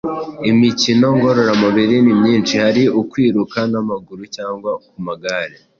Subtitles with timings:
[0.51, 5.55] Imikino ngororamubiri ni myinshi; Hari ukwiruka n’amaguru cyangwa ku magare,